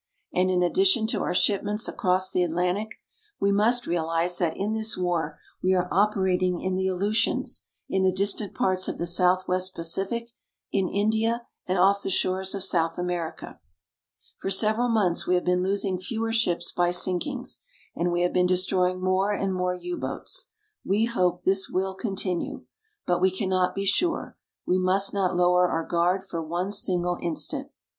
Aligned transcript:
And 0.33 0.49
in 0.49 0.63
addition 0.63 1.05
to 1.09 1.21
our 1.21 1.35
shipments 1.35 1.87
across 1.87 2.31
the 2.31 2.41
Atlantic, 2.41 2.95
we 3.39 3.51
must 3.51 3.85
realize 3.85 4.39
that 4.39 4.57
in 4.57 4.73
this 4.73 4.97
war 4.97 5.37
we 5.61 5.75
are 5.75 5.87
operating 5.91 6.59
in 6.59 6.73
the 6.73 6.87
Aleutians, 6.87 7.65
in 7.87 8.01
the 8.01 8.11
distant 8.11 8.55
parts 8.55 8.87
of 8.87 8.97
the 8.97 9.05
Southwest 9.05 9.75
Pacific, 9.75 10.31
in 10.71 10.89
India, 10.89 11.45
and 11.67 11.77
off 11.77 12.01
the 12.01 12.09
shores 12.09 12.55
of 12.55 12.63
South 12.63 12.97
America. 12.97 13.59
For 14.39 14.49
several 14.49 14.89
months 14.89 15.27
we 15.27 15.35
have 15.35 15.45
been 15.45 15.61
losing 15.61 15.99
fewer 15.99 16.31
ships 16.31 16.71
by 16.71 16.89
sinkings, 16.89 17.59
and 17.95 18.11
we 18.11 18.23
have 18.23 18.33
been 18.33 18.47
destroying 18.47 18.99
more 19.03 19.31
and 19.31 19.53
more 19.53 19.75
U 19.75 19.97
boats. 19.97 20.47
We 20.83 21.05
hope 21.05 21.43
this 21.43 21.69
will 21.69 21.93
continue. 21.93 22.65
But 23.05 23.21
we 23.21 23.29
cannot 23.29 23.75
be 23.75 23.85
sure. 23.85 24.35
We 24.65 24.79
must 24.79 25.13
not 25.13 25.35
lower 25.35 25.67
our 25.69 25.85
guard 25.85 26.23
for 26.23 26.41
one 26.41 26.71
single 26.71 27.19
instant. 27.21 27.69